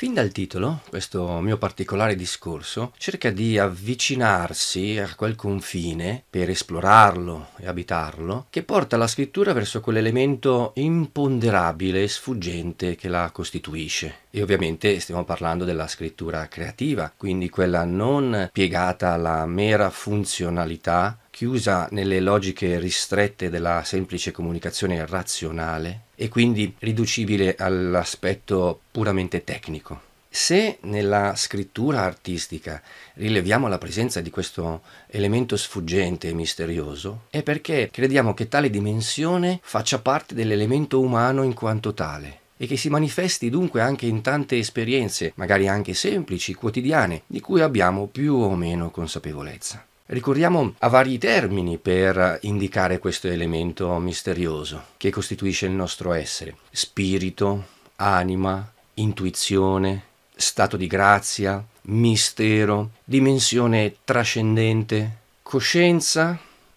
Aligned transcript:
Fin 0.00 0.14
dal 0.14 0.32
titolo, 0.32 0.80
questo 0.88 1.40
mio 1.40 1.58
particolare 1.58 2.16
discorso 2.16 2.94
cerca 2.96 3.28
di 3.28 3.58
avvicinarsi 3.58 4.96
a 4.96 5.14
quel 5.14 5.36
confine 5.36 6.24
per 6.30 6.48
esplorarlo 6.48 7.48
e 7.58 7.66
abitarlo 7.66 8.46
che 8.48 8.62
porta 8.62 8.96
la 8.96 9.06
scrittura 9.06 9.52
verso 9.52 9.82
quell'elemento 9.82 10.72
imponderabile 10.76 12.02
e 12.02 12.08
sfuggente 12.08 12.96
che 12.96 13.08
la 13.08 13.28
costituisce. 13.30 14.20
E 14.30 14.40
ovviamente 14.40 14.98
stiamo 15.00 15.24
parlando 15.24 15.66
della 15.66 15.86
scrittura 15.86 16.48
creativa, 16.48 17.12
quindi 17.14 17.50
quella 17.50 17.84
non 17.84 18.48
piegata 18.50 19.12
alla 19.12 19.44
mera 19.44 19.90
funzionalità 19.90 21.18
chiusa 21.28 21.88
nelle 21.90 22.20
logiche 22.20 22.78
ristrette 22.78 23.50
della 23.50 23.82
semplice 23.84 24.30
comunicazione 24.30 25.04
razionale 25.04 26.08
e 26.20 26.28
quindi 26.28 26.74
riducibile 26.80 27.54
all'aspetto 27.58 28.80
puramente 28.90 29.42
tecnico. 29.42 30.08
Se 30.28 30.76
nella 30.82 31.34
scrittura 31.34 32.02
artistica 32.02 32.82
rileviamo 33.14 33.68
la 33.68 33.78
presenza 33.78 34.20
di 34.20 34.28
questo 34.28 34.82
elemento 35.06 35.56
sfuggente 35.56 36.28
e 36.28 36.34
misterioso, 36.34 37.22
è 37.30 37.42
perché 37.42 37.88
crediamo 37.90 38.34
che 38.34 38.48
tale 38.48 38.68
dimensione 38.68 39.60
faccia 39.62 39.98
parte 40.00 40.34
dell'elemento 40.34 41.00
umano 41.00 41.42
in 41.42 41.54
quanto 41.54 41.94
tale 41.94 42.38
e 42.58 42.66
che 42.66 42.76
si 42.76 42.90
manifesti 42.90 43.48
dunque 43.48 43.80
anche 43.80 44.04
in 44.04 44.20
tante 44.20 44.58
esperienze, 44.58 45.32
magari 45.36 45.68
anche 45.68 45.94
semplici, 45.94 46.52
quotidiane, 46.52 47.22
di 47.26 47.40
cui 47.40 47.62
abbiamo 47.62 48.08
più 48.08 48.34
o 48.34 48.54
meno 48.54 48.90
consapevolezza. 48.90 49.86
Ricorriamo 50.12 50.74
a 50.78 50.88
vari 50.88 51.18
termini 51.18 51.78
per 51.78 52.40
indicare 52.42 52.98
questo 52.98 53.28
elemento 53.28 53.96
misterioso 53.98 54.86
che 54.96 55.08
costituisce 55.10 55.66
il 55.66 55.70
nostro 55.70 56.12
essere. 56.12 56.56
Spirito, 56.72 57.64
anima, 57.94 58.72
intuizione, 58.94 60.02
stato 60.34 60.76
di 60.76 60.88
grazia, 60.88 61.64
mistero, 61.82 62.90
dimensione 63.04 63.98
trascendente, 64.02 65.18
coscienza, 65.42 66.36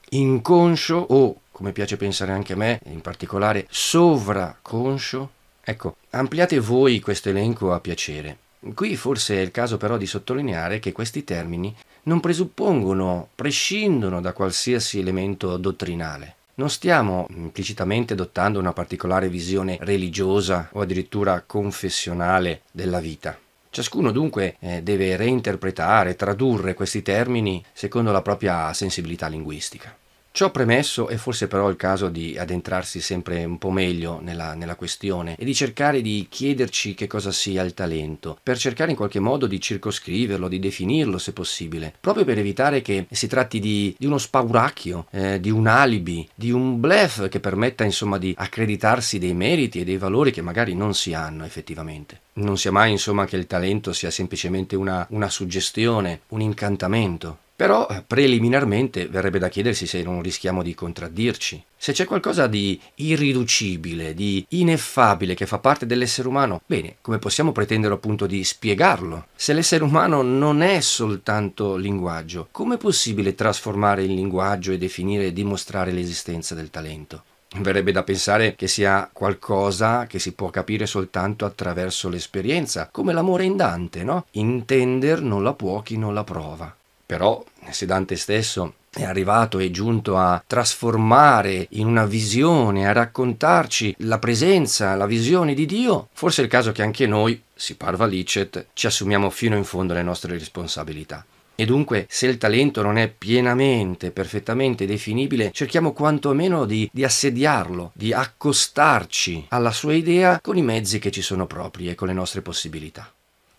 inconscio 0.09 0.95
o, 0.95 1.39
come 1.51 1.71
piace 1.71 1.97
pensare 1.97 2.33
anche 2.33 2.53
a 2.53 2.57
me, 2.57 2.79
in 2.85 3.01
particolare 3.01 3.65
sovraconscio. 3.67 5.31
Ecco, 5.63 5.95
ampliate 6.11 6.59
voi 6.59 6.99
questo 6.99 7.29
elenco 7.29 7.73
a 7.73 7.79
piacere. 7.79 8.37
Qui 8.75 8.95
forse 8.95 9.37
è 9.37 9.39
il 9.39 9.49
caso 9.49 9.77
però 9.77 9.97
di 9.97 10.05
sottolineare 10.05 10.77
che 10.77 10.91
questi 10.91 11.23
termini 11.23 11.75
non 12.03 12.19
presuppongono, 12.19 13.29
prescindono 13.35 14.21
da 14.21 14.33
qualsiasi 14.33 14.99
elemento 14.99 15.57
dottrinale. 15.57 16.35
Non 16.55 16.69
stiamo 16.69 17.25
implicitamente 17.29 18.13
adottando 18.13 18.59
una 18.59 18.73
particolare 18.73 19.27
visione 19.29 19.77
religiosa 19.81 20.69
o 20.73 20.81
addirittura 20.81 21.43
confessionale 21.45 22.61
della 22.71 22.99
vita. 22.99 23.37
Ciascuno 23.69 24.11
dunque 24.11 24.57
eh, 24.59 24.83
deve 24.83 25.15
reinterpretare, 25.15 26.15
tradurre 26.15 26.75
questi 26.75 27.01
termini 27.01 27.63
secondo 27.73 28.11
la 28.11 28.21
propria 28.21 28.71
sensibilità 28.73 29.27
linguistica. 29.27 29.97
Ciò 30.35 30.49
premesso 30.49 31.09
è 31.09 31.15
forse 31.17 31.47
però 31.47 31.69
il 31.69 31.75
caso 31.75 32.09
di 32.09 32.35
addentrarsi 32.39 32.99
sempre 33.01 33.43
un 33.45 33.59
po' 33.59 33.69
meglio 33.69 34.19
nella, 34.19 34.55
nella, 34.55 34.73
questione 34.73 35.35
e 35.37 35.45
di 35.45 35.53
cercare 35.53 36.01
di 36.01 36.25
chiederci 36.27 36.95
che 36.95 37.05
cosa 37.05 37.31
sia 37.31 37.61
il 37.61 37.75
talento, 37.75 38.39
per 38.41 38.57
cercare 38.57 38.89
in 38.89 38.97
qualche 38.97 39.19
modo 39.19 39.45
di 39.45 39.61
circoscriverlo, 39.61 40.47
di 40.47 40.57
definirlo 40.57 41.19
se 41.19 41.33
possibile, 41.33 41.93
proprio 41.99 42.25
per 42.25 42.39
evitare 42.39 42.81
che 42.81 43.05
si 43.11 43.27
tratti 43.27 43.59
di, 43.59 43.95
di 43.95 44.07
uno 44.07 44.17
spauracchio, 44.17 45.05
eh, 45.11 45.39
di 45.39 45.51
un 45.51 45.67
alibi, 45.67 46.27
di 46.33 46.49
un 46.49 46.79
blef 46.79 47.29
che 47.29 47.39
permetta 47.39 47.83
insomma 47.83 48.17
di 48.17 48.33
accreditarsi 48.35 49.19
dei 49.19 49.35
meriti 49.35 49.81
e 49.81 49.83
dei 49.83 49.97
valori 49.97 50.31
che 50.31 50.41
magari 50.41 50.73
non 50.73 50.95
si 50.95 51.13
hanno 51.13 51.45
effettivamente. 51.45 52.21
Non 52.33 52.57
sia 52.57 52.71
mai 52.71 52.89
insomma 52.89 53.25
che 53.25 53.35
il 53.35 53.45
talento 53.45 53.93
sia 53.93 54.09
semplicemente 54.09 54.75
una, 54.75 55.05
una 55.11 55.29
suggestione, 55.29 56.21
un 56.29 56.41
incantamento, 56.41 57.37
però 57.63 57.87
eh, 57.89 58.03
preliminarmente 58.05 59.07
verrebbe 59.07 59.39
da 59.39 59.47
chiedersi 59.47 59.87
se 59.87 60.03
non 60.03 60.21
rischiamo 60.21 60.63
di 60.63 60.75
contraddirci. 60.75 61.63
Se 61.77 61.93
c'è 61.93 62.03
qualcosa 62.03 62.45
di 62.47 62.77
irriducibile, 62.95 64.13
di 64.13 64.45
ineffabile 64.49 65.33
che 65.33 65.45
fa 65.45 65.59
parte 65.59 65.85
dell'essere 65.85 66.27
umano, 66.27 66.59
bene, 66.65 66.97
come 66.99 67.19
possiamo 67.19 67.53
pretendere 67.53 67.93
appunto 67.93 68.25
di 68.25 68.43
spiegarlo? 68.43 69.27
Se 69.33 69.53
l'essere 69.53 69.85
umano 69.85 70.21
non 70.21 70.61
è 70.61 70.81
soltanto 70.81 71.77
linguaggio, 71.77 72.49
com'è 72.51 72.75
possibile 72.75 73.33
trasformare 73.33 74.03
il 74.03 74.13
linguaggio 74.13 74.73
e 74.73 74.77
definire 74.77 75.27
e 75.27 75.31
dimostrare 75.33 75.93
l'esistenza 75.93 76.55
del 76.55 76.69
talento? 76.69 77.23
Verrebbe 77.59 77.93
da 77.93 78.03
pensare 78.03 78.55
che 78.55 78.67
sia 78.67 79.09
qualcosa 79.13 80.05
che 80.05 80.19
si 80.19 80.33
può 80.33 80.49
capire 80.49 80.85
soltanto 80.85 81.45
attraverso 81.45 82.09
l'esperienza, 82.09 82.89
come 82.91 83.13
l'amore 83.13 83.45
in 83.45 83.55
Dante, 83.55 84.03
no? 84.03 84.25
Intender 84.31 85.21
non 85.21 85.43
la 85.43 85.53
può 85.53 85.81
chi 85.81 85.97
non 85.97 86.13
la 86.13 86.25
prova. 86.25 86.75
Però 87.13 87.45
se 87.69 87.85
Dante 87.85 88.15
stesso 88.15 88.73
è 88.89 89.03
arrivato 89.03 89.59
e 89.59 89.69
giunto 89.69 90.17
a 90.17 90.43
trasformare 90.47 91.67
in 91.73 91.85
una 91.85 92.07
visione, 92.07 92.87
a 92.87 92.91
raccontarci 92.91 93.93
la 93.99 94.17
presenza, 94.17 94.95
la 94.95 95.05
visione 95.05 95.53
di 95.53 95.67
Dio, 95.67 96.07
forse 96.13 96.41
è 96.41 96.45
il 96.45 96.49
caso 96.49 96.71
che 96.71 96.81
anche 96.81 97.05
noi, 97.05 97.39
si 97.53 97.75
parva 97.75 98.07
licet, 98.07 98.69
ci 98.73 98.87
assumiamo 98.87 99.29
fino 99.29 99.55
in 99.55 99.63
fondo 99.63 99.93
le 99.93 100.01
nostre 100.01 100.35
responsabilità. 100.39 101.23
E 101.53 101.65
dunque, 101.65 102.07
se 102.09 102.25
il 102.25 102.39
talento 102.39 102.81
non 102.81 102.97
è 102.97 103.07
pienamente, 103.09 104.09
perfettamente 104.09 104.87
definibile, 104.87 105.51
cerchiamo 105.51 105.93
quantomeno 105.93 106.65
di, 106.65 106.89
di, 106.91 107.03
assediarlo, 107.03 107.91
di 107.93 108.11
accostarci 108.11 109.45
alla 109.49 109.71
sua 109.71 109.93
idea 109.93 110.39
con 110.41 110.57
i 110.57 110.63
mezzi 110.63 110.97
che 110.97 111.11
ci 111.11 111.21
sono 111.21 111.45
propri 111.45 111.89
e 111.89 111.93
con 111.93 112.07
le 112.07 112.13
nostre 112.13 112.41
possibilità. 112.41 113.13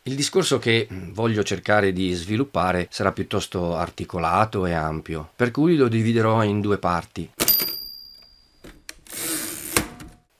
Il 0.06 0.16
discorso 0.16 0.58
che 0.58 0.86
mm, 0.92 1.12
voglio 1.12 1.42
cercare 1.42 1.90
di 1.90 2.12
sviluppare 2.12 2.88
sarà 2.90 3.10
piuttosto 3.10 3.74
articolato 3.74 4.66
e 4.66 4.72
ampio, 4.74 5.30
per 5.34 5.50
cui 5.50 5.76
lo 5.76 5.88
dividerò 5.88 6.44
in 6.44 6.60
due 6.60 6.76
parti. 6.76 7.30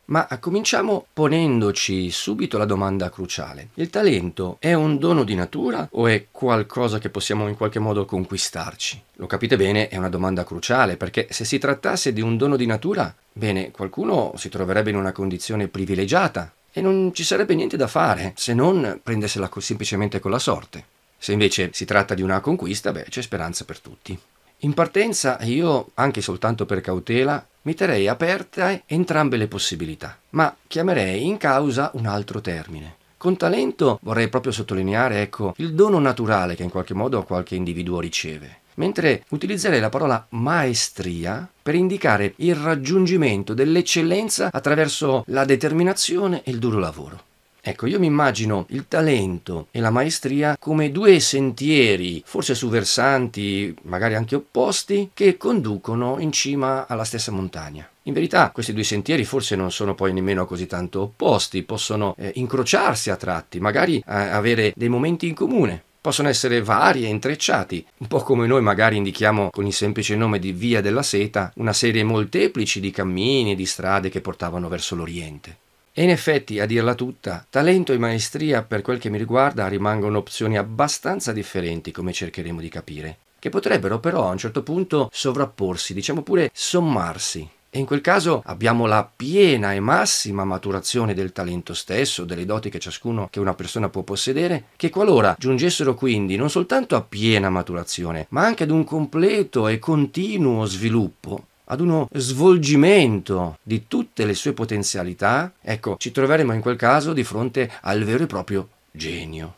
Ma 0.06 0.28
cominciamo 0.38 1.06
ponendoci 1.10 2.10
subito 2.10 2.58
la 2.58 2.66
domanda 2.66 3.08
cruciale. 3.08 3.68
Il 3.76 3.88
talento 3.88 4.58
è 4.60 4.74
un 4.74 4.98
dono 4.98 5.24
di 5.24 5.34
natura 5.34 5.88
o 5.92 6.08
è 6.08 6.26
qualcosa 6.30 6.98
che 6.98 7.08
possiamo 7.08 7.48
in 7.48 7.56
qualche 7.56 7.78
modo 7.78 8.04
conquistarci? 8.04 9.02
Lo 9.14 9.26
capite 9.26 9.56
bene, 9.56 9.88
è 9.88 9.96
una 9.96 10.10
domanda 10.10 10.44
cruciale 10.44 10.98
perché 10.98 11.28
se 11.30 11.46
si 11.46 11.56
trattasse 11.56 12.12
di 12.12 12.20
un 12.20 12.36
dono 12.36 12.56
di 12.56 12.66
natura, 12.66 13.14
bene, 13.32 13.70
qualcuno 13.70 14.34
si 14.36 14.50
troverebbe 14.50 14.90
in 14.90 14.96
una 14.96 15.12
condizione 15.12 15.68
privilegiata 15.68 16.52
e 16.76 16.80
non 16.80 17.12
ci 17.14 17.22
sarebbe 17.22 17.54
niente 17.54 17.76
da 17.76 17.86
fare 17.86 18.32
se 18.34 18.52
non 18.52 18.98
prendersela 19.00 19.48
semplicemente 19.58 20.18
con 20.18 20.32
la 20.32 20.40
sorte. 20.40 20.84
Se 21.16 21.30
invece 21.30 21.70
si 21.72 21.84
tratta 21.84 22.14
di 22.14 22.22
una 22.22 22.40
conquista, 22.40 22.90
beh, 22.90 23.06
c'è 23.08 23.22
speranza 23.22 23.64
per 23.64 23.78
tutti. 23.78 24.18
In 24.58 24.74
partenza 24.74 25.38
io, 25.42 25.90
anche 25.94 26.20
soltanto 26.20 26.66
per 26.66 26.80
cautela, 26.80 27.46
mi 27.62 27.74
terrei 27.74 28.08
aperte 28.08 28.82
entrambe 28.86 29.36
le 29.36 29.46
possibilità, 29.46 30.18
ma 30.30 30.54
chiamerei 30.66 31.24
in 31.24 31.36
causa 31.36 31.92
un 31.94 32.06
altro 32.06 32.40
termine. 32.40 32.96
Con 33.16 33.36
talento 33.36 34.00
vorrei 34.02 34.28
proprio 34.28 34.52
sottolineare, 34.52 35.22
ecco, 35.22 35.54
il 35.58 35.74
dono 35.74 36.00
naturale 36.00 36.56
che 36.56 36.64
in 36.64 36.70
qualche 36.70 36.92
modo 36.92 37.22
qualche 37.22 37.54
individuo 37.54 38.00
riceve 38.00 38.62
mentre 38.74 39.24
utilizzerei 39.30 39.80
la 39.80 39.88
parola 39.88 40.26
maestria 40.30 41.48
per 41.62 41.74
indicare 41.74 42.34
il 42.36 42.54
raggiungimento 42.54 43.54
dell'eccellenza 43.54 44.50
attraverso 44.52 45.24
la 45.28 45.44
determinazione 45.44 46.42
e 46.44 46.50
il 46.50 46.58
duro 46.58 46.78
lavoro. 46.78 47.22
Ecco, 47.66 47.86
io 47.86 47.98
mi 47.98 48.04
immagino 48.04 48.66
il 48.68 48.88
talento 48.88 49.68
e 49.70 49.80
la 49.80 49.88
maestria 49.88 50.54
come 50.60 50.92
due 50.92 51.18
sentieri, 51.18 52.22
forse 52.22 52.54
su 52.54 52.68
versanti, 52.68 53.74
magari 53.84 54.14
anche 54.14 54.34
opposti, 54.34 55.12
che 55.14 55.38
conducono 55.38 56.18
in 56.18 56.30
cima 56.30 56.86
alla 56.86 57.04
stessa 57.04 57.32
montagna. 57.32 57.88
In 58.02 58.12
verità 58.12 58.50
questi 58.50 58.74
due 58.74 58.84
sentieri 58.84 59.24
forse 59.24 59.56
non 59.56 59.72
sono 59.72 59.94
poi 59.94 60.12
nemmeno 60.12 60.44
così 60.44 60.66
tanto 60.66 61.00
opposti, 61.00 61.62
possono 61.62 62.14
eh, 62.18 62.32
incrociarsi 62.34 63.08
a 63.08 63.16
tratti, 63.16 63.58
magari 63.60 63.96
eh, 63.96 64.02
avere 64.12 64.74
dei 64.76 64.90
momenti 64.90 65.26
in 65.26 65.34
comune 65.34 65.83
possono 66.04 66.28
essere 66.28 66.60
vari 66.60 67.06
e 67.06 67.08
intrecciati, 67.08 67.82
un 67.96 68.08
po' 68.08 68.18
come 68.18 68.46
noi 68.46 68.60
magari 68.60 68.98
indichiamo 68.98 69.48
con 69.48 69.64
il 69.64 69.72
semplice 69.72 70.14
nome 70.14 70.38
di 70.38 70.52
Via 70.52 70.82
della 70.82 71.02
Seta 71.02 71.50
una 71.54 71.72
serie 71.72 72.04
molteplici 72.04 72.78
di 72.78 72.90
cammini 72.90 73.52
e 73.52 73.54
di 73.54 73.64
strade 73.64 74.10
che 74.10 74.20
portavano 74.20 74.68
verso 74.68 74.94
l'Oriente. 74.96 75.56
E 75.94 76.02
in 76.02 76.10
effetti, 76.10 76.60
a 76.60 76.66
dirla 76.66 76.94
tutta, 76.94 77.46
talento 77.48 77.94
e 77.94 77.98
maestria 77.98 78.60
per 78.60 78.82
quel 78.82 78.98
che 78.98 79.08
mi 79.08 79.16
riguarda 79.16 79.66
rimangono 79.66 80.18
opzioni 80.18 80.58
abbastanza 80.58 81.32
differenti, 81.32 81.90
come 81.90 82.12
cercheremo 82.12 82.60
di 82.60 82.68
capire, 82.68 83.16
che 83.38 83.48
potrebbero 83.48 83.98
però 83.98 84.28
a 84.28 84.32
un 84.32 84.38
certo 84.38 84.62
punto 84.62 85.08
sovrapporsi, 85.10 85.94
diciamo 85.94 86.20
pure 86.20 86.50
sommarsi, 86.52 87.48
e 87.74 87.80
in 87.80 87.86
quel 87.86 88.00
caso 88.00 88.40
abbiamo 88.46 88.86
la 88.86 89.10
piena 89.16 89.72
e 89.72 89.80
massima 89.80 90.44
maturazione 90.44 91.12
del 91.12 91.32
talento 91.32 91.74
stesso, 91.74 92.24
delle 92.24 92.46
doti 92.46 92.70
che 92.70 92.78
ciascuno 92.78 93.26
che 93.32 93.40
una 93.40 93.54
persona 93.54 93.88
può 93.88 94.02
possedere, 94.02 94.66
che 94.76 94.90
qualora 94.90 95.34
giungessero 95.36 95.96
quindi 95.96 96.36
non 96.36 96.50
soltanto 96.50 96.94
a 96.94 97.00
piena 97.00 97.50
maturazione, 97.50 98.26
ma 98.28 98.44
anche 98.44 98.62
ad 98.62 98.70
un 98.70 98.84
completo 98.84 99.66
e 99.66 99.80
continuo 99.80 100.66
sviluppo, 100.66 101.46
ad 101.64 101.80
uno 101.80 102.08
svolgimento 102.12 103.58
di 103.60 103.88
tutte 103.88 104.24
le 104.24 104.34
sue 104.34 104.52
potenzialità, 104.52 105.52
ecco, 105.60 105.96
ci 105.98 106.12
troveremo 106.12 106.52
in 106.52 106.60
quel 106.60 106.76
caso 106.76 107.12
di 107.12 107.24
fronte 107.24 107.68
al 107.80 108.04
vero 108.04 108.22
e 108.22 108.26
proprio 108.26 108.68
genio. 108.92 109.56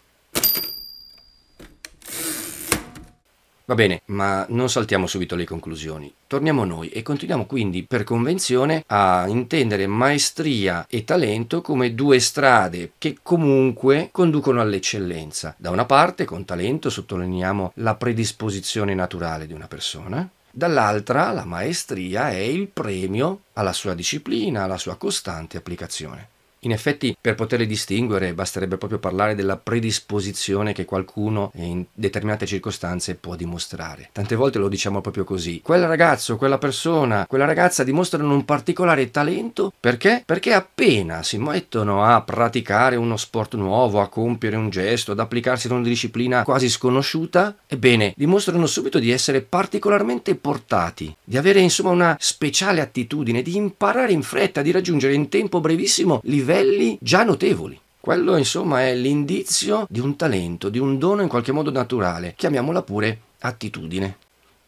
Va 3.68 3.74
bene, 3.74 4.02
ma 4.06 4.46
non 4.50 4.70
saltiamo 4.70 5.08
subito 5.08 5.34
le 5.34 5.44
conclusioni. 5.44 6.14
Torniamo 6.28 6.64
noi 6.64 6.88
e 6.90 7.02
continuiamo 7.02 7.46
quindi 7.46 7.82
per 7.82 8.04
convenzione 8.04 8.84
a 8.86 9.24
intendere 9.26 9.88
maestria 9.88 10.86
e 10.88 11.02
talento 11.02 11.62
come 11.62 11.92
due 11.92 12.20
strade 12.20 12.92
che 12.96 13.18
comunque 13.24 14.10
conducono 14.12 14.60
all'eccellenza. 14.60 15.56
Da 15.58 15.70
una 15.70 15.84
parte, 15.84 16.24
con 16.24 16.44
talento 16.44 16.90
sottolineiamo 16.90 17.72
la 17.76 17.96
predisposizione 17.96 18.94
naturale 18.94 19.48
di 19.48 19.52
una 19.52 19.66
persona, 19.66 20.28
dall'altra 20.48 21.32
la 21.32 21.44
maestria 21.44 22.30
è 22.30 22.36
il 22.36 22.68
premio 22.68 23.40
alla 23.54 23.72
sua 23.72 23.94
disciplina, 23.94 24.62
alla 24.62 24.78
sua 24.78 24.94
costante 24.94 25.56
applicazione. 25.56 26.28
In 26.60 26.72
effetti, 26.72 27.16
per 27.20 27.34
poterle 27.34 27.66
distinguere, 27.66 28.34
basterebbe 28.34 28.76
proprio 28.76 28.98
parlare 28.98 29.36
della 29.36 29.56
predisposizione 29.56 30.72
che 30.72 30.84
qualcuno 30.84 31.52
in 31.56 31.84
determinate 31.92 32.46
circostanze 32.46 33.14
può 33.14 33.36
dimostrare. 33.36 34.08
Tante 34.10 34.34
volte 34.34 34.58
lo 34.58 34.68
diciamo 34.68 35.00
proprio 35.00 35.22
così. 35.22 35.60
Quel 35.62 35.86
ragazzo, 35.86 36.36
quella 36.36 36.58
persona, 36.58 37.24
quella 37.28 37.44
ragazza 37.44 37.84
dimostrano 37.84 38.34
un 38.34 38.44
particolare 38.44 39.10
talento 39.12 39.72
perché? 39.78 40.22
Perché 40.26 40.54
appena 40.54 41.22
si 41.22 41.38
mettono 41.38 42.02
a 42.02 42.20
praticare 42.22 42.96
uno 42.96 43.16
sport 43.16 43.54
nuovo, 43.54 44.00
a 44.00 44.08
compiere 44.08 44.56
un 44.56 44.70
gesto, 44.70 45.12
ad 45.12 45.20
applicarsi 45.20 45.68
ad 45.68 45.74
una 45.74 45.82
disciplina 45.82 46.42
quasi 46.42 46.68
sconosciuta, 46.68 47.54
ebbene, 47.66 48.12
dimostrano 48.16 48.66
subito 48.66 48.98
di 48.98 49.10
essere 49.12 49.40
particolarmente 49.40 50.34
portati, 50.34 51.14
di 51.22 51.36
avere 51.36 51.60
insomma 51.60 51.90
una 51.90 52.16
speciale 52.18 52.80
attitudine, 52.80 53.42
di 53.42 53.56
imparare 53.56 54.10
in 54.10 54.22
fretta, 54.22 54.62
di 54.62 54.72
raggiungere 54.72 55.14
in 55.14 55.28
tempo 55.28 55.60
brevissimo 55.60 56.20
livelli 56.24 56.54
livelli 56.60 56.98
già 57.00 57.24
notevoli. 57.24 57.78
Quello 58.00 58.36
insomma 58.36 58.82
è 58.82 58.94
l'indizio 58.94 59.86
di 59.88 60.00
un 60.00 60.16
talento, 60.16 60.68
di 60.68 60.78
un 60.78 60.98
dono 60.98 61.22
in 61.22 61.28
qualche 61.28 61.52
modo 61.52 61.70
naturale, 61.70 62.34
chiamiamola 62.36 62.82
pure 62.82 63.20
attitudine, 63.40 64.16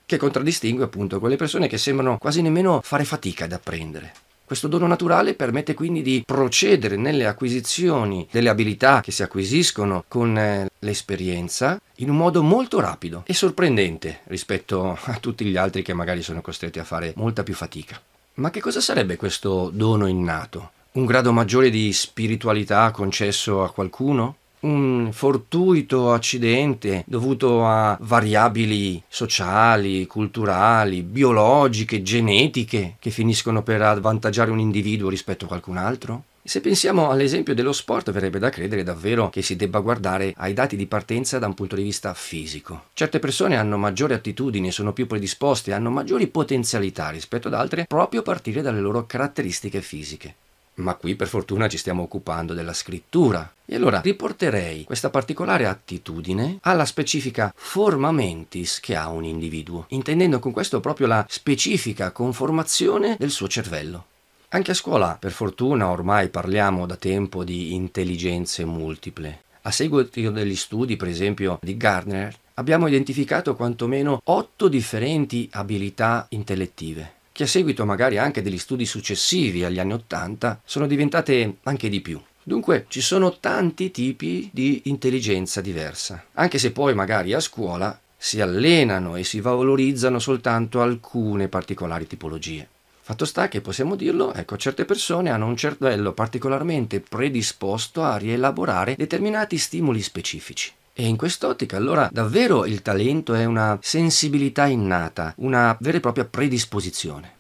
che 0.04 0.16
contraddistingue 0.16 0.84
appunto 0.84 1.20
quelle 1.20 1.36
persone 1.36 1.68
che 1.68 1.78
sembrano 1.78 2.18
quasi 2.18 2.42
nemmeno 2.42 2.80
fare 2.82 3.04
fatica 3.04 3.44
ad 3.44 3.52
apprendere. 3.52 4.12
Questo 4.44 4.66
dono 4.66 4.86
naturale 4.86 5.34
permette 5.34 5.74
quindi 5.74 6.00
di 6.00 6.22
procedere 6.24 6.96
nelle 6.96 7.26
acquisizioni 7.26 8.26
delle 8.30 8.48
abilità 8.48 9.02
che 9.02 9.12
si 9.12 9.22
acquisiscono 9.22 10.04
con 10.08 10.38
eh, 10.38 10.70
l'esperienza 10.78 11.78
in 11.96 12.08
un 12.08 12.16
modo 12.16 12.42
molto 12.42 12.80
rapido 12.80 13.24
e 13.26 13.34
sorprendente 13.34 14.20
rispetto 14.24 14.98
a 15.04 15.18
tutti 15.20 15.44
gli 15.44 15.58
altri 15.58 15.82
che 15.82 15.92
magari 15.92 16.22
sono 16.22 16.40
costretti 16.40 16.78
a 16.78 16.84
fare 16.84 17.12
molta 17.16 17.42
più 17.42 17.54
fatica. 17.54 18.00
Ma 18.34 18.50
che 18.50 18.60
cosa 18.60 18.80
sarebbe 18.80 19.16
questo 19.16 19.70
dono 19.72 20.06
innato? 20.06 20.70
Un 20.98 21.06
grado 21.06 21.32
maggiore 21.32 21.70
di 21.70 21.92
spiritualità 21.92 22.90
concesso 22.90 23.62
a 23.62 23.70
qualcuno? 23.70 24.34
Un 24.60 25.10
fortuito 25.12 26.12
accidente 26.12 27.04
dovuto 27.06 27.64
a 27.64 27.96
variabili 28.00 29.00
sociali, 29.06 30.08
culturali, 30.08 31.02
biologiche, 31.02 32.02
genetiche 32.02 32.96
che 32.98 33.10
finiscono 33.10 33.62
per 33.62 33.80
avvantaggiare 33.80 34.50
un 34.50 34.58
individuo 34.58 35.08
rispetto 35.08 35.44
a 35.44 35.48
qualcun 35.48 35.76
altro? 35.76 36.24
Se 36.42 36.60
pensiamo 36.60 37.10
all'esempio 37.10 37.54
dello 37.54 37.72
sport, 37.72 38.10
verrebbe 38.10 38.40
da 38.40 38.48
credere 38.50 38.82
davvero 38.82 39.30
che 39.30 39.42
si 39.42 39.54
debba 39.54 39.78
guardare 39.78 40.34
ai 40.38 40.54
dati 40.54 40.74
di 40.74 40.86
partenza 40.86 41.38
da 41.38 41.46
un 41.46 41.54
punto 41.54 41.76
di 41.76 41.82
vista 41.84 42.12
fisico. 42.14 42.86
Certe 42.94 43.20
persone 43.20 43.56
hanno 43.56 43.76
maggiori 43.76 44.14
attitudini, 44.14 44.72
sono 44.72 44.92
più 44.92 45.06
predisposte, 45.06 45.72
hanno 45.72 45.90
maggiori 45.90 46.26
potenzialità 46.26 47.10
rispetto 47.10 47.46
ad 47.46 47.54
altre 47.54 47.84
proprio 47.86 48.20
a 48.20 48.24
partire 48.24 48.62
dalle 48.62 48.80
loro 48.80 49.06
caratteristiche 49.06 49.80
fisiche 49.80 50.34
ma 50.78 50.94
qui 50.94 51.14
per 51.14 51.28
fortuna 51.28 51.68
ci 51.68 51.78
stiamo 51.78 52.02
occupando 52.02 52.54
della 52.54 52.72
scrittura. 52.72 53.52
E 53.64 53.74
allora 53.74 54.00
riporterei 54.00 54.84
questa 54.84 55.10
particolare 55.10 55.66
attitudine 55.66 56.58
alla 56.62 56.84
specifica 56.84 57.52
forma 57.54 58.10
mentis 58.10 58.80
che 58.80 58.96
ha 58.96 59.08
un 59.08 59.24
individuo, 59.24 59.86
intendendo 59.88 60.38
con 60.38 60.52
questo 60.52 60.80
proprio 60.80 61.06
la 61.06 61.24
specifica 61.28 62.10
conformazione 62.10 63.16
del 63.18 63.30
suo 63.30 63.48
cervello. 63.48 64.06
Anche 64.50 64.70
a 64.70 64.74
scuola, 64.74 65.16
per 65.20 65.32
fortuna, 65.32 65.90
ormai 65.90 66.28
parliamo 66.28 66.86
da 66.86 66.96
tempo 66.96 67.44
di 67.44 67.74
intelligenze 67.74 68.64
multiple. 68.64 69.42
A 69.62 69.70
seguito 69.70 70.30
degli 70.30 70.56
studi, 70.56 70.96
per 70.96 71.08
esempio, 71.08 71.58
di 71.60 71.76
Gardner, 71.76 72.34
abbiamo 72.54 72.86
identificato 72.86 73.54
quantomeno 73.54 74.22
otto 74.24 74.68
differenti 74.68 75.46
abilità 75.52 76.26
intellettive 76.30 77.16
che 77.38 77.44
a 77.44 77.46
seguito 77.46 77.84
magari 77.84 78.18
anche 78.18 78.42
degli 78.42 78.58
studi 78.58 78.84
successivi 78.84 79.62
agli 79.62 79.78
anni 79.78 79.92
Ottanta 79.92 80.60
sono 80.64 80.88
diventate 80.88 81.58
anche 81.62 81.88
di 81.88 82.00
più. 82.00 82.20
Dunque 82.42 82.86
ci 82.88 83.00
sono 83.00 83.38
tanti 83.38 83.92
tipi 83.92 84.50
di 84.52 84.82
intelligenza 84.86 85.60
diversa, 85.60 86.24
anche 86.32 86.58
se 86.58 86.72
poi 86.72 86.94
magari 86.94 87.34
a 87.34 87.38
scuola 87.38 87.96
si 88.16 88.40
allenano 88.40 89.14
e 89.14 89.22
si 89.22 89.38
valorizzano 89.38 90.18
soltanto 90.18 90.82
alcune 90.82 91.46
particolari 91.46 92.08
tipologie. 92.08 92.66
Fatto 93.02 93.24
sta 93.24 93.46
che 93.46 93.60
possiamo 93.60 93.94
dirlo, 93.94 94.34
ecco, 94.34 94.56
certe 94.56 94.84
persone 94.84 95.30
hanno 95.30 95.46
un 95.46 95.56
cervello 95.56 96.12
particolarmente 96.14 96.98
predisposto 96.98 98.02
a 98.02 98.16
rielaborare 98.16 98.96
determinati 98.96 99.58
stimoli 99.58 100.02
specifici. 100.02 100.72
E 101.00 101.06
in 101.06 101.16
quest'ottica 101.16 101.76
allora 101.76 102.08
davvero 102.10 102.66
il 102.66 102.82
talento 102.82 103.32
è 103.32 103.44
una 103.44 103.78
sensibilità 103.80 104.66
innata, 104.66 105.32
una 105.36 105.76
vera 105.78 105.98
e 105.98 106.00
propria 106.00 106.24
predisposizione. 106.24 107.36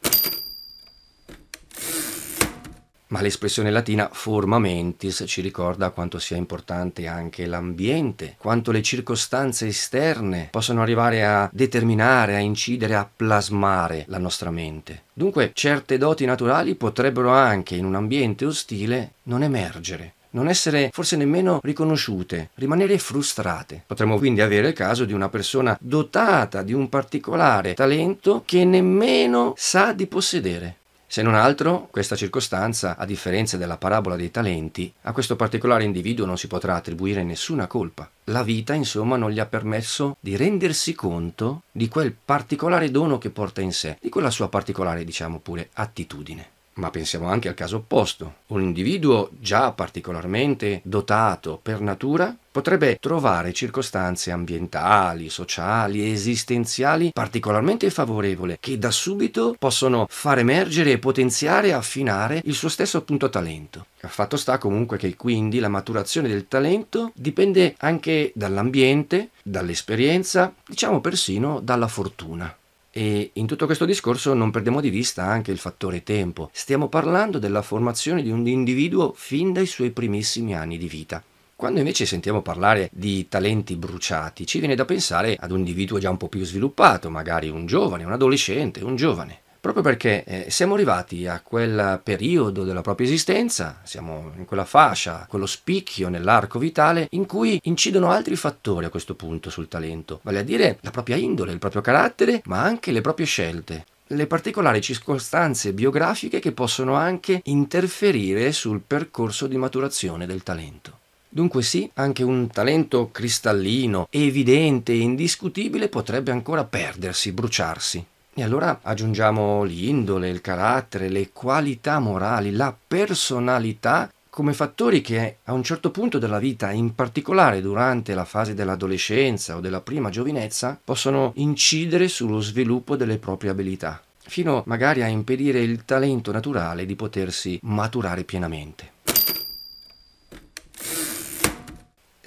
Ma 3.08 3.20
l'espressione 3.20 3.72
latina 3.72 4.10
forma 4.12 4.60
mentis 4.60 5.24
ci 5.26 5.40
ricorda 5.40 5.90
quanto 5.90 6.20
sia 6.20 6.36
importante 6.36 7.08
anche 7.08 7.46
l'ambiente, 7.46 8.36
quanto 8.38 8.70
le 8.70 8.80
circostanze 8.80 9.66
esterne 9.66 10.50
possono 10.52 10.80
arrivare 10.80 11.24
a 11.24 11.50
determinare, 11.52 12.36
a 12.36 12.38
incidere, 12.38 12.94
a 12.94 13.10
plasmare 13.12 14.04
la 14.06 14.18
nostra 14.18 14.52
mente. 14.52 15.02
Dunque 15.12 15.50
certe 15.52 15.98
doti 15.98 16.24
naturali 16.26 16.76
potrebbero 16.76 17.30
anche 17.30 17.74
in 17.74 17.86
un 17.86 17.96
ambiente 17.96 18.44
ostile 18.44 19.14
non 19.24 19.42
emergere, 19.42 20.12
non 20.30 20.48
essere 20.48 20.90
forse 20.92 21.16
nemmeno 21.16 21.60
riconosciute, 21.62 22.50
rimanere 22.54 22.98
frustrate. 22.98 23.82
Potremmo 23.86 24.18
quindi 24.18 24.40
avere 24.40 24.68
il 24.68 24.74
caso 24.74 25.04
di 25.04 25.12
una 25.12 25.28
persona 25.28 25.76
dotata 25.80 26.62
di 26.62 26.72
un 26.72 26.88
particolare 26.88 27.74
talento 27.74 28.42
che 28.44 28.64
nemmeno 28.64 29.54
sa 29.56 29.92
di 29.92 30.06
possedere. 30.06 30.76
Se 31.10 31.22
non 31.22 31.34
altro, 31.34 31.88
questa 31.90 32.16
circostanza, 32.16 32.98
a 32.98 33.06
differenza 33.06 33.56
della 33.56 33.78
parabola 33.78 34.14
dei 34.14 34.30
talenti, 34.30 34.92
a 35.02 35.12
questo 35.12 35.36
particolare 35.36 35.84
individuo 35.84 36.26
non 36.26 36.36
si 36.36 36.48
potrà 36.48 36.74
attribuire 36.74 37.24
nessuna 37.24 37.66
colpa. 37.66 38.10
La 38.24 38.42
vita, 38.42 38.74
insomma, 38.74 39.16
non 39.16 39.30
gli 39.30 39.38
ha 39.38 39.46
permesso 39.46 40.18
di 40.20 40.36
rendersi 40.36 40.94
conto 40.94 41.62
di 41.72 41.88
quel 41.88 42.14
particolare 42.22 42.90
dono 42.90 43.16
che 43.16 43.30
porta 43.30 43.62
in 43.62 43.72
sé, 43.72 43.96
di 44.02 44.10
quella 44.10 44.28
sua 44.28 44.50
particolare, 44.50 45.02
diciamo 45.02 45.38
pure, 45.38 45.70
attitudine. 45.72 46.56
Ma 46.78 46.90
pensiamo 46.90 47.28
anche 47.28 47.48
al 47.48 47.54
caso 47.54 47.76
opposto. 47.76 48.34
Un 48.48 48.62
individuo 48.62 49.30
già 49.40 49.72
particolarmente 49.72 50.80
dotato 50.84 51.58
per 51.60 51.80
natura 51.80 52.34
potrebbe 52.50 52.98
trovare 53.00 53.52
circostanze 53.52 54.30
ambientali, 54.30 55.28
sociali, 55.28 56.10
esistenziali 56.10 57.10
particolarmente 57.12 57.90
favorevoli 57.90 58.56
che 58.60 58.78
da 58.78 58.92
subito 58.92 59.56
possono 59.58 60.06
far 60.08 60.38
emergere 60.38 60.92
e 60.92 60.98
potenziare 60.98 61.68
e 61.68 61.72
affinare 61.72 62.42
il 62.44 62.54
suo 62.54 62.68
stesso 62.68 62.98
appunto 62.98 63.28
talento. 63.28 63.86
Fatto 63.96 64.36
sta 64.36 64.58
comunque 64.58 64.98
che 64.98 65.16
quindi 65.16 65.58
la 65.58 65.68
maturazione 65.68 66.28
del 66.28 66.46
talento 66.46 67.10
dipende 67.14 67.74
anche 67.78 68.30
dall'ambiente, 68.34 69.30
dall'esperienza, 69.42 70.54
diciamo 70.64 71.00
persino 71.00 71.58
dalla 71.60 71.88
fortuna. 71.88 72.56
E 72.90 73.30
in 73.34 73.46
tutto 73.46 73.66
questo 73.66 73.84
discorso 73.84 74.34
non 74.34 74.50
perdiamo 74.50 74.80
di 74.80 74.90
vista 74.90 75.24
anche 75.24 75.50
il 75.50 75.58
fattore 75.58 76.02
tempo. 76.02 76.50
Stiamo 76.52 76.88
parlando 76.88 77.38
della 77.38 77.62
formazione 77.62 78.22
di 78.22 78.30
un 78.30 78.46
individuo 78.46 79.12
fin 79.14 79.52
dai 79.52 79.66
suoi 79.66 79.90
primissimi 79.90 80.54
anni 80.54 80.78
di 80.78 80.88
vita. 80.88 81.22
Quando 81.54 81.80
invece 81.80 82.06
sentiamo 82.06 82.40
parlare 82.40 82.88
di 82.92 83.28
talenti 83.28 83.76
bruciati, 83.76 84.46
ci 84.46 84.60
viene 84.60 84.76
da 84.76 84.84
pensare 84.84 85.36
ad 85.38 85.50
un 85.50 85.58
individuo 85.58 85.98
già 85.98 86.08
un 86.08 86.16
po' 86.16 86.28
più 86.28 86.44
sviluppato, 86.44 87.10
magari 87.10 87.48
un 87.48 87.66
giovane, 87.66 88.04
un 88.04 88.12
adolescente, 88.12 88.82
un 88.84 88.94
giovane 88.94 89.40
proprio 89.72 89.82
perché 89.82 90.24
eh, 90.24 90.50
siamo 90.50 90.74
arrivati 90.74 91.26
a 91.26 91.40
quel 91.42 92.00
periodo 92.02 92.64
della 92.64 92.80
propria 92.80 93.06
esistenza, 93.06 93.80
siamo 93.82 94.32
in 94.36 94.46
quella 94.46 94.64
fascia, 94.64 95.26
quello 95.28 95.44
spicchio 95.44 96.08
nell'arco 96.08 96.58
vitale 96.58 97.08
in 97.10 97.26
cui 97.26 97.60
incidono 97.64 98.10
altri 98.10 98.34
fattori 98.36 98.86
a 98.86 98.90
questo 98.90 99.14
punto 99.14 99.50
sul 99.50 99.68
talento, 99.68 100.20
vale 100.22 100.38
a 100.38 100.42
dire 100.42 100.78
la 100.80 100.90
propria 100.90 101.16
indole, 101.16 101.52
il 101.52 101.58
proprio 101.58 101.82
carattere, 101.82 102.40
ma 102.46 102.62
anche 102.62 102.92
le 102.92 103.02
proprie 103.02 103.26
scelte 103.26 103.84
le 104.12 104.26
particolari 104.26 104.80
circostanze 104.80 105.74
biografiche 105.74 106.38
che 106.38 106.52
possono 106.52 106.94
anche 106.94 107.42
interferire 107.44 108.52
sul 108.52 108.80
percorso 108.80 109.46
di 109.46 109.58
maturazione 109.58 110.24
del 110.24 110.42
talento. 110.42 110.98
Dunque 111.28 111.62
sì, 111.62 111.90
anche 111.94 112.22
un 112.22 112.48
talento 112.48 113.10
cristallino, 113.10 114.08
evidente 114.08 114.92
e 114.92 115.00
indiscutibile 115.00 115.88
potrebbe 115.88 116.30
ancora 116.30 116.64
perdersi, 116.64 117.32
bruciarsi. 117.32 118.06
E 118.38 118.44
allora 118.44 118.78
aggiungiamo 118.82 119.64
l'indole, 119.64 120.28
il 120.28 120.40
carattere, 120.40 121.08
le 121.08 121.30
qualità 121.32 121.98
morali, 121.98 122.52
la 122.52 122.72
personalità 122.86 124.08
come 124.30 124.52
fattori 124.52 125.00
che 125.00 125.38
a 125.42 125.52
un 125.52 125.64
certo 125.64 125.90
punto 125.90 126.18
della 126.18 126.38
vita, 126.38 126.70
in 126.70 126.94
particolare 126.94 127.60
durante 127.60 128.14
la 128.14 128.24
fase 128.24 128.54
dell'adolescenza 128.54 129.56
o 129.56 129.60
della 129.60 129.80
prima 129.80 130.08
giovinezza, 130.08 130.78
possono 130.84 131.32
incidere 131.34 132.06
sullo 132.06 132.38
sviluppo 132.38 132.94
delle 132.94 133.18
proprie 133.18 133.50
abilità, 133.50 134.00
fino 134.20 134.62
magari 134.66 135.02
a 135.02 135.08
impedire 135.08 135.58
il 135.58 135.84
talento 135.84 136.30
naturale 136.30 136.86
di 136.86 136.94
potersi 136.94 137.58
maturare 137.62 138.22
pienamente. 138.22 138.97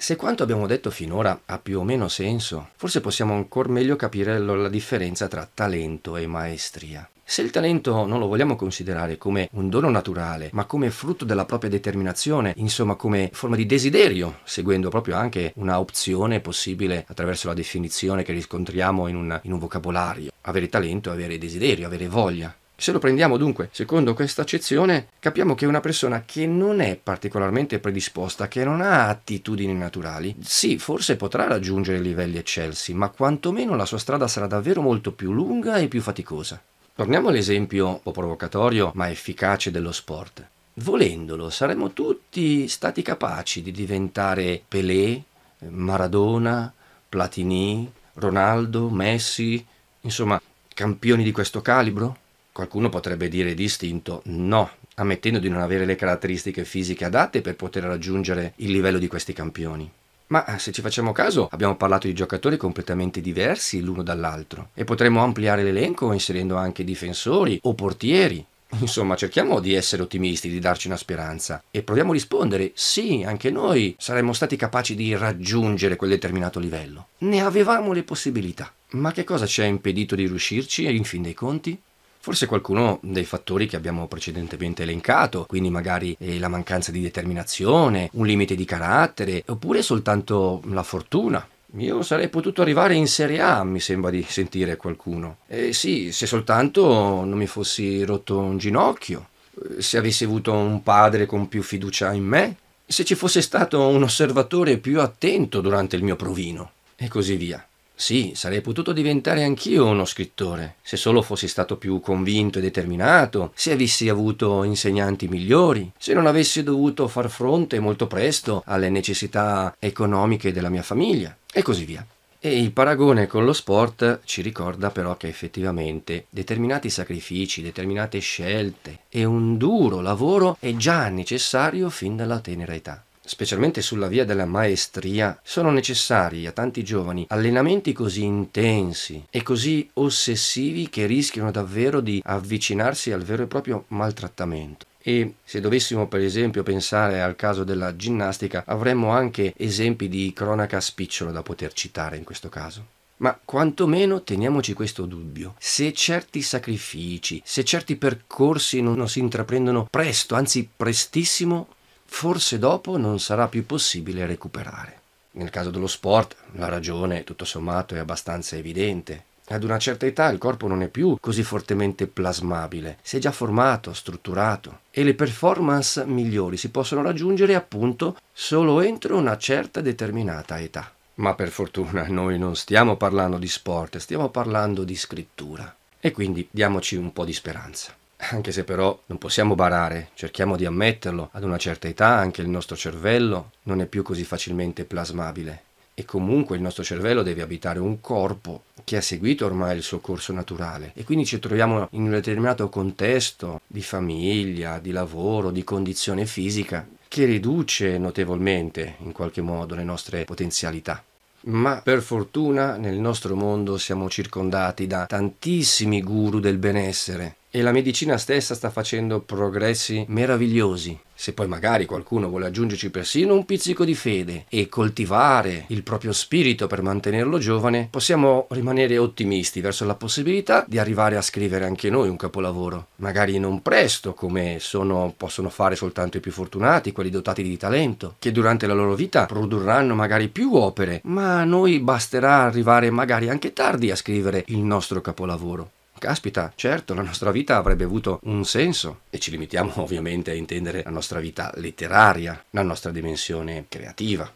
Se 0.02 0.16
quanto 0.16 0.42
abbiamo 0.42 0.66
detto 0.66 0.90
finora 0.90 1.42
ha 1.46 1.60
più 1.60 1.78
o 1.78 1.84
meno 1.84 2.08
senso, 2.08 2.70
forse 2.74 3.00
possiamo 3.00 3.34
ancora 3.34 3.68
meglio 3.68 3.94
capire 3.94 4.36
la 4.40 4.68
differenza 4.68 5.28
tra 5.28 5.48
talento 5.54 6.16
e 6.16 6.26
maestria. 6.26 7.08
Se 7.22 7.40
il 7.40 7.52
talento 7.52 8.04
non 8.04 8.18
lo 8.18 8.26
vogliamo 8.26 8.56
considerare 8.56 9.16
come 9.16 9.48
un 9.52 9.68
dono 9.68 9.90
naturale, 9.90 10.50
ma 10.54 10.64
come 10.64 10.90
frutto 10.90 11.24
della 11.24 11.44
propria 11.44 11.70
determinazione, 11.70 12.52
insomma 12.56 12.96
come 12.96 13.30
forma 13.32 13.54
di 13.54 13.64
desiderio, 13.64 14.40
seguendo 14.42 14.88
proprio 14.88 15.14
anche 15.14 15.52
una 15.54 15.78
opzione 15.78 16.40
possibile 16.40 17.04
attraverso 17.06 17.46
la 17.46 17.54
definizione 17.54 18.24
che 18.24 18.32
riscontriamo 18.32 19.06
in 19.06 19.14
un, 19.14 19.40
in 19.44 19.52
un 19.52 19.60
vocabolario, 19.60 20.32
avere 20.40 20.68
talento, 20.68 21.12
avere 21.12 21.38
desiderio, 21.38 21.86
avere 21.86 22.08
voglia, 22.08 22.52
se 22.76 22.92
lo 22.92 22.98
prendiamo 22.98 23.36
dunque 23.36 23.68
secondo 23.72 24.14
questa 24.14 24.42
accezione, 24.42 25.08
capiamo 25.18 25.54
che 25.54 25.66
una 25.66 25.80
persona 25.80 26.24
che 26.26 26.46
non 26.46 26.80
è 26.80 26.96
particolarmente 26.96 27.78
predisposta, 27.78 28.48
che 28.48 28.64
non 28.64 28.80
ha 28.80 29.08
attitudini 29.08 29.74
naturali, 29.74 30.34
sì, 30.40 30.78
forse 30.78 31.16
potrà 31.16 31.46
raggiungere 31.46 32.00
livelli 32.00 32.38
eccelsi, 32.38 32.94
ma 32.94 33.08
quantomeno 33.08 33.76
la 33.76 33.86
sua 33.86 33.98
strada 33.98 34.26
sarà 34.26 34.46
davvero 34.46 34.80
molto 34.80 35.12
più 35.12 35.32
lunga 35.32 35.76
e 35.76 35.88
più 35.88 36.00
faticosa. 36.00 36.60
Torniamo 36.94 37.28
all'esempio 37.28 37.88
un 37.88 38.02
po' 38.02 38.10
provocatorio 38.10 38.90
ma 38.94 39.10
efficace 39.10 39.70
dello 39.70 39.92
sport. 39.92 40.46
Volendolo, 40.74 41.50
saremmo 41.50 41.92
tutti 41.92 42.66
stati 42.66 43.02
capaci 43.02 43.62
di 43.62 43.72
diventare 43.72 44.62
Pelé, 44.66 45.22
Maradona, 45.68 46.72
Platini, 47.08 47.90
Ronaldo, 48.14 48.88
Messi, 48.88 49.64
insomma, 50.00 50.40
campioni 50.74 51.22
di 51.22 51.32
questo 51.32 51.60
calibro? 51.60 52.16
Qualcuno 52.52 52.90
potrebbe 52.90 53.28
dire 53.28 53.54
distinto 53.54 54.20
no, 54.26 54.68
ammettendo 54.96 55.38
di 55.38 55.48
non 55.48 55.62
avere 55.62 55.86
le 55.86 55.96
caratteristiche 55.96 56.66
fisiche 56.66 57.06
adatte 57.06 57.40
per 57.40 57.56
poter 57.56 57.84
raggiungere 57.84 58.52
il 58.56 58.70
livello 58.70 58.98
di 58.98 59.06
questi 59.06 59.32
campioni. 59.32 59.90
Ma 60.26 60.44
eh, 60.44 60.58
se 60.58 60.70
ci 60.70 60.82
facciamo 60.82 61.12
caso, 61.12 61.48
abbiamo 61.50 61.76
parlato 61.76 62.06
di 62.06 62.12
giocatori 62.12 62.58
completamente 62.58 63.22
diversi 63.22 63.80
l'uno 63.80 64.02
dall'altro 64.02 64.68
e 64.74 64.84
potremmo 64.84 65.22
ampliare 65.22 65.62
l'elenco 65.62 66.12
inserendo 66.12 66.56
anche 66.56 66.84
difensori 66.84 67.58
o 67.62 67.72
portieri. 67.72 68.44
Insomma, 68.80 69.16
cerchiamo 69.16 69.60
di 69.60 69.74
essere 69.74 70.02
ottimisti, 70.02 70.50
di 70.50 70.58
darci 70.58 70.88
una 70.88 70.96
speranza 70.96 71.62
e 71.70 71.82
proviamo 71.82 72.10
a 72.10 72.14
rispondere 72.14 72.72
sì, 72.74 73.22
anche 73.26 73.50
noi 73.50 73.94
saremmo 73.98 74.34
stati 74.34 74.56
capaci 74.56 74.94
di 74.94 75.14
raggiungere 75.16 75.96
quel 75.96 76.10
determinato 76.10 76.58
livello. 76.58 77.08
Ne 77.18 77.42
avevamo 77.42 77.92
le 77.92 78.02
possibilità. 78.02 78.72
Ma 78.92 79.12
che 79.12 79.24
cosa 79.24 79.46
ci 79.46 79.62
ha 79.62 79.64
impedito 79.64 80.14
di 80.14 80.26
riuscirci 80.26 80.84
in 80.94 81.04
fin 81.04 81.22
dei 81.22 81.34
conti? 81.34 81.78
Forse 82.24 82.46
qualcuno 82.46 83.00
dei 83.02 83.24
fattori 83.24 83.66
che 83.66 83.74
abbiamo 83.74 84.06
precedentemente 84.06 84.84
elencato, 84.84 85.44
quindi 85.44 85.70
magari 85.70 86.16
eh, 86.20 86.38
la 86.38 86.46
mancanza 86.46 86.92
di 86.92 87.00
determinazione, 87.00 88.10
un 88.12 88.26
limite 88.26 88.54
di 88.54 88.64
carattere, 88.64 89.42
oppure 89.48 89.82
soltanto 89.82 90.62
la 90.66 90.84
fortuna. 90.84 91.44
Io 91.78 92.00
sarei 92.02 92.28
potuto 92.28 92.62
arrivare 92.62 92.94
in 92.94 93.08
Serie 93.08 93.40
A, 93.40 93.64
mi 93.64 93.80
sembra 93.80 94.10
di 94.10 94.22
sentire 94.22 94.76
qualcuno. 94.76 95.38
E 95.48 95.72
sì, 95.72 96.12
se 96.12 96.26
soltanto 96.26 96.84
non 97.24 97.36
mi 97.36 97.48
fossi 97.48 98.04
rotto 98.04 98.38
un 98.38 98.56
ginocchio, 98.56 99.26
eh, 99.60 99.82
se 99.82 99.98
avessi 99.98 100.22
avuto 100.22 100.52
un 100.52 100.80
padre 100.84 101.26
con 101.26 101.48
più 101.48 101.60
fiducia 101.60 102.12
in 102.12 102.24
me, 102.24 102.56
se 102.86 103.04
ci 103.04 103.16
fosse 103.16 103.42
stato 103.42 103.88
un 103.88 104.04
osservatore 104.04 104.76
più 104.76 105.00
attento 105.00 105.60
durante 105.60 105.96
il 105.96 106.04
mio 106.04 106.14
provino, 106.14 106.70
e 106.94 107.08
così 107.08 107.34
via. 107.34 107.66
Sì, 108.02 108.32
sarei 108.34 108.62
potuto 108.62 108.92
diventare 108.92 109.44
anch'io 109.44 109.86
uno 109.86 110.04
scrittore, 110.04 110.74
se 110.82 110.96
solo 110.96 111.22
fossi 111.22 111.46
stato 111.46 111.76
più 111.76 112.00
convinto 112.00 112.58
e 112.58 112.60
determinato, 112.60 113.52
se 113.54 113.70
avessi 113.70 114.08
avuto 114.08 114.64
insegnanti 114.64 115.28
migliori, 115.28 115.88
se 115.96 116.12
non 116.12 116.26
avessi 116.26 116.64
dovuto 116.64 117.06
far 117.06 117.30
fronte 117.30 117.78
molto 117.78 118.08
presto 118.08 118.64
alle 118.66 118.90
necessità 118.90 119.76
economiche 119.78 120.50
della 120.50 120.68
mia 120.68 120.82
famiglia, 120.82 121.36
e 121.52 121.62
così 121.62 121.84
via. 121.84 122.04
E 122.40 122.60
il 122.60 122.72
paragone 122.72 123.28
con 123.28 123.44
lo 123.44 123.52
sport 123.52 124.22
ci 124.24 124.42
ricorda 124.42 124.90
però 124.90 125.16
che 125.16 125.28
effettivamente 125.28 126.26
determinati 126.28 126.90
sacrifici, 126.90 127.62
determinate 127.62 128.18
scelte 128.18 129.02
e 129.08 129.24
un 129.24 129.56
duro 129.56 130.00
lavoro 130.00 130.56
è 130.58 130.74
già 130.74 131.06
necessario 131.06 131.88
fin 131.88 132.16
dalla 132.16 132.40
tenera 132.40 132.74
età 132.74 133.04
specialmente 133.24 133.82
sulla 133.82 134.08
via 134.08 134.24
della 134.24 134.46
maestria, 134.46 135.38
sono 135.42 135.70
necessari 135.70 136.46
a 136.46 136.52
tanti 136.52 136.82
giovani 136.82 137.24
allenamenti 137.28 137.92
così 137.92 138.24
intensi 138.24 139.24
e 139.30 139.42
così 139.42 139.88
ossessivi 139.94 140.88
che 140.88 141.06
rischiano 141.06 141.50
davvero 141.50 142.00
di 142.00 142.20
avvicinarsi 142.24 143.12
al 143.12 143.22
vero 143.22 143.44
e 143.44 143.46
proprio 143.46 143.84
maltrattamento. 143.88 144.86
E 145.04 145.34
se 145.44 145.60
dovessimo 145.60 146.06
per 146.06 146.20
esempio 146.20 146.62
pensare 146.62 147.20
al 147.20 147.34
caso 147.34 147.64
della 147.64 147.96
ginnastica, 147.96 148.62
avremmo 148.66 149.10
anche 149.10 149.52
esempi 149.56 150.08
di 150.08 150.32
cronaca 150.34 150.80
spicciolo 150.80 151.32
da 151.32 151.42
poter 151.42 151.72
citare 151.72 152.16
in 152.16 152.24
questo 152.24 152.48
caso. 152.48 152.86
Ma 153.16 153.38
quantomeno 153.44 154.22
teniamoci 154.22 154.72
questo 154.72 155.06
dubbio. 155.06 155.54
Se 155.58 155.92
certi 155.92 156.42
sacrifici, 156.42 157.40
se 157.44 157.64
certi 157.64 157.96
percorsi 157.96 158.80
non 158.80 159.08
si 159.08 159.20
intraprendono 159.20 159.86
presto, 159.88 160.34
anzi 160.34 160.68
prestissimo, 160.76 161.68
forse 162.12 162.58
dopo 162.58 162.98
non 162.98 163.18
sarà 163.18 163.48
più 163.48 163.64
possibile 163.64 164.26
recuperare. 164.26 165.00
Nel 165.32 165.48
caso 165.48 165.70
dello 165.70 165.86
sport 165.86 166.36
la 166.52 166.68
ragione 166.68 167.24
tutto 167.24 167.46
sommato 167.46 167.94
è 167.94 167.98
abbastanza 167.98 168.54
evidente. 168.54 169.24
Ad 169.48 169.64
una 169.64 169.78
certa 169.78 170.04
età 170.04 170.28
il 170.28 170.38
corpo 170.38 170.68
non 170.68 170.82
è 170.82 170.88
più 170.88 171.16
così 171.18 171.42
fortemente 171.42 172.06
plasmabile, 172.06 172.98
si 173.02 173.16
è 173.16 173.18
già 173.18 173.32
formato, 173.32 173.94
strutturato 173.94 174.80
e 174.90 175.02
le 175.02 175.14
performance 175.14 176.04
migliori 176.04 176.58
si 176.58 176.70
possono 176.70 177.02
raggiungere 177.02 177.54
appunto 177.54 178.18
solo 178.30 178.82
entro 178.82 179.16
una 179.16 179.38
certa 179.38 179.80
determinata 179.80 180.60
età. 180.60 180.92
Ma 181.14 181.34
per 181.34 181.48
fortuna 181.48 182.06
noi 182.08 182.38
non 182.38 182.54
stiamo 182.54 182.96
parlando 182.96 183.38
di 183.38 183.48
sport, 183.48 183.96
stiamo 183.96 184.28
parlando 184.28 184.84
di 184.84 184.94
scrittura. 184.94 185.74
E 185.98 186.12
quindi 186.12 186.46
diamoci 186.50 186.94
un 186.94 187.12
po' 187.12 187.24
di 187.24 187.32
speranza 187.32 187.94
anche 188.30 188.52
se 188.52 188.64
però 188.64 188.98
non 189.06 189.18
possiamo 189.18 189.54
barare, 189.54 190.10
cerchiamo 190.14 190.56
di 190.56 190.64
ammetterlo, 190.64 191.30
ad 191.32 191.42
una 191.42 191.58
certa 191.58 191.88
età 191.88 192.16
anche 192.16 192.40
il 192.40 192.48
nostro 192.48 192.76
cervello 192.76 193.52
non 193.64 193.80
è 193.80 193.86
più 193.86 194.02
così 194.02 194.24
facilmente 194.24 194.84
plasmabile. 194.84 195.64
E 195.94 196.04
comunque 196.06 196.56
il 196.56 196.62
nostro 196.62 196.82
cervello 196.82 197.22
deve 197.22 197.42
abitare 197.42 197.78
un 197.78 198.00
corpo 198.00 198.62
che 198.84 198.96
ha 198.96 199.02
seguito 199.02 199.44
ormai 199.44 199.76
il 199.76 199.82
suo 199.82 199.98
corso 199.98 200.32
naturale. 200.32 200.92
E 200.94 201.04
quindi 201.04 201.26
ci 201.26 201.38
troviamo 201.38 201.88
in 201.90 202.04
un 202.04 202.10
determinato 202.10 202.68
contesto 202.70 203.60
di 203.66 203.82
famiglia, 203.82 204.78
di 204.78 204.90
lavoro, 204.90 205.50
di 205.50 205.64
condizione 205.64 206.24
fisica 206.24 206.88
che 207.08 207.26
riduce 207.26 207.98
notevolmente 207.98 208.94
in 209.00 209.12
qualche 209.12 209.42
modo 209.42 209.74
le 209.74 209.84
nostre 209.84 210.24
potenzialità. 210.24 211.04
Ma 211.44 211.82
per 211.82 212.00
fortuna 212.00 212.76
nel 212.76 212.96
nostro 212.96 213.34
mondo 213.36 213.76
siamo 213.76 214.08
circondati 214.08 214.86
da 214.86 215.04
tantissimi 215.04 216.00
guru 216.02 216.40
del 216.40 216.56
benessere 216.56 217.36
e 217.54 217.60
la 217.60 217.70
medicina 217.70 218.16
stessa 218.16 218.54
sta 218.54 218.70
facendo 218.70 219.20
progressi 219.20 220.06
meravigliosi. 220.08 220.98
Se 221.14 221.34
poi 221.34 221.46
magari 221.46 221.84
qualcuno 221.84 222.28
vuole 222.28 222.46
aggiungerci 222.46 222.90
persino 222.90 223.34
un 223.34 223.44
pizzico 223.44 223.84
di 223.84 223.94
fede 223.94 224.46
e 224.48 224.70
coltivare 224.70 225.66
il 225.68 225.82
proprio 225.82 226.12
spirito 226.12 226.66
per 226.66 226.80
mantenerlo 226.80 227.36
giovane, 227.36 227.88
possiamo 227.90 228.46
rimanere 228.50 228.96
ottimisti 228.96 229.60
verso 229.60 229.84
la 229.84 229.94
possibilità 229.94 230.64
di 230.66 230.78
arrivare 230.78 231.18
a 231.18 231.22
scrivere 231.22 231.66
anche 231.66 231.90
noi 231.90 232.08
un 232.08 232.16
capolavoro. 232.16 232.86
Magari 232.96 233.38
non 233.38 233.60
presto, 233.60 234.14
come 234.14 234.56
sono, 234.58 235.12
possono 235.14 235.50
fare 235.50 235.76
soltanto 235.76 236.16
i 236.16 236.20
più 236.20 236.32
fortunati, 236.32 236.90
quelli 236.90 237.10
dotati 237.10 237.42
di 237.42 237.58
talento, 237.58 238.14
che 238.18 238.32
durante 238.32 238.66
la 238.66 238.74
loro 238.74 238.94
vita 238.94 239.26
produrranno 239.26 239.94
magari 239.94 240.28
più 240.28 240.54
opere, 240.54 241.02
ma 241.04 241.40
a 241.40 241.44
noi 241.44 241.80
basterà 241.80 242.44
arrivare 242.44 242.90
magari 242.90 243.28
anche 243.28 243.52
tardi 243.52 243.90
a 243.90 243.96
scrivere 243.96 244.42
il 244.46 244.60
nostro 244.60 245.02
capolavoro. 245.02 245.70
Caspita, 246.02 246.52
certo, 246.56 246.94
la 246.94 247.02
nostra 247.02 247.30
vita 247.30 247.56
avrebbe 247.56 247.84
avuto 247.84 248.18
un 248.24 248.44
senso 248.44 249.02
e 249.08 249.20
ci 249.20 249.30
limitiamo 249.30 249.74
ovviamente 249.82 250.32
a 250.32 250.34
intendere 250.34 250.82
la 250.82 250.90
nostra 250.90 251.20
vita 251.20 251.52
letteraria, 251.54 252.44
la 252.50 252.62
nostra 252.62 252.90
dimensione 252.90 253.66
creativa. 253.68 254.28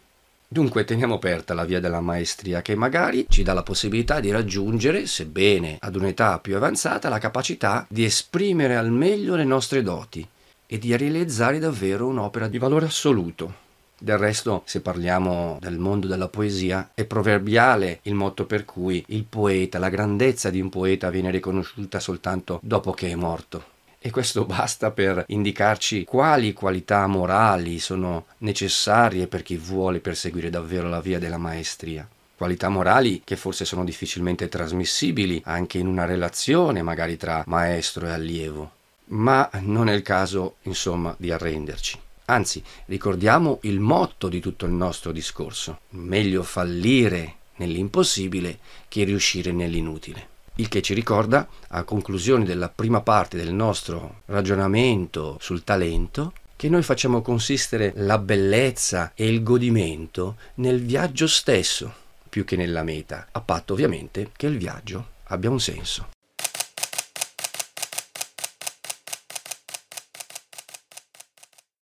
Dunque 0.47 0.85
teniamo 0.85 1.15
aperta 1.15 1.53
la 1.53 1.65
via 1.65 1.81
della 1.81 1.99
maestria 1.99 2.61
che 2.61 2.73
magari 2.75 3.25
ci 3.27 3.43
dà 3.43 3.51
la 3.51 3.63
possibilità 3.63 4.21
di 4.21 4.31
raggiungere, 4.31 5.07
sebbene 5.07 5.75
ad 5.81 5.97
un'età 5.97 6.39
più 6.39 6.55
avanzata, 6.55 7.09
la 7.09 7.19
capacità 7.19 7.85
di 7.89 8.05
esprimere 8.05 8.77
al 8.77 8.89
meglio 8.89 9.35
le 9.35 9.43
nostre 9.43 9.83
doti 9.83 10.25
e 10.65 10.79
di 10.79 10.95
realizzare 10.95 11.59
davvero 11.59 12.07
un'opera 12.07 12.47
di 12.47 12.57
valore 12.57 12.85
assoluto, 12.85 13.53
del 13.99 14.17
resto, 14.17 14.61
se 14.65 14.81
parliamo 14.81 15.57
del 15.59 15.77
mondo 15.77 16.07
della 16.07 16.27
poesia, 16.27 16.91
è 16.93 17.05
proverbiale 17.05 17.99
il 18.03 18.13
motto 18.13 18.45
per 18.45 18.65
cui 18.65 19.03
il 19.07 19.23
poeta, 19.23 19.79
la 19.79 19.89
grandezza 19.89 20.49
di 20.49 20.61
un 20.61 20.69
poeta 20.69 21.09
viene 21.09 21.31
riconosciuta 21.31 21.99
soltanto 21.99 22.59
dopo 22.61 22.91
che 22.91 23.09
è 23.09 23.15
morto. 23.15 23.75
E 23.99 24.11
questo 24.11 24.45
basta 24.47 24.91
per 24.91 25.23
indicarci 25.27 26.03
quali 26.05 26.53
qualità 26.53 27.07
morali 27.07 27.79
sono 27.79 28.25
necessarie 28.39 29.27
per 29.27 29.43
chi 29.43 29.57
vuole 29.57 29.99
perseguire 29.99 30.49
davvero 30.49 30.87
la 30.87 31.01
via 31.01 31.19
della 31.19 31.37
maestria 31.37 32.07
qualità 32.37 32.69
morali 32.69 33.21
che 33.23 33.35
forse 33.35 33.65
sono 33.65 33.83
difficilmente 33.83 34.47
trasmissibili 34.47 35.41
anche 35.45 35.79
in 35.79 35.87
una 35.87 36.05
relazione 36.05 36.83
magari 36.83 37.17
tra 37.17 37.43
maestro 37.47 38.05
e 38.05 38.11
allievo. 38.11 38.71
Ma 39.05 39.49
non 39.61 39.89
è 39.89 39.93
il 39.93 40.03
caso, 40.03 40.57
insomma, 40.63 41.15
di 41.17 41.31
arrenderci. 41.31 41.99
Anzi, 42.29 42.61
ricordiamo 42.87 43.59
il 43.61 43.79
motto 43.79 44.27
di 44.27 44.41
tutto 44.41 44.65
il 44.65 44.73
nostro 44.73 45.13
discorso. 45.13 45.79
Meglio 45.91 46.43
fallire 46.43 47.35
nell'impossibile 47.55 48.59
che 48.89 49.05
riuscire 49.05 49.53
nell'inutile. 49.53 50.35
Il 50.55 50.67
che 50.67 50.81
ci 50.81 50.93
ricorda, 50.93 51.47
a 51.69 51.83
conclusione 51.83 52.43
della 52.43 52.67
prima 52.67 52.99
parte 52.99 53.37
del 53.37 53.53
nostro 53.53 54.23
ragionamento 54.25 55.37
sul 55.39 55.63
talento, 55.63 56.33
che 56.57 56.67
noi 56.67 56.83
facciamo 56.83 57.21
consistere 57.21 57.93
la 57.95 58.17
bellezza 58.17 59.13
e 59.15 59.27
il 59.27 59.41
godimento 59.41 60.35
nel 60.55 60.81
viaggio 60.81 61.27
stesso, 61.27 61.93
più 62.27 62.43
che 62.43 62.57
nella 62.57 62.83
meta, 62.83 63.27
a 63.31 63.39
patto 63.39 63.71
ovviamente 63.71 64.31
che 64.35 64.47
il 64.47 64.57
viaggio 64.57 65.11
abbia 65.27 65.49
un 65.49 65.61
senso. 65.61 66.09